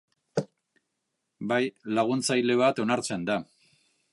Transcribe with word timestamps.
Bai, 1.51 1.59
laguntzaile 1.99 2.59
bat 2.63 2.83
onartzen 2.85 3.29
da. 3.33 3.37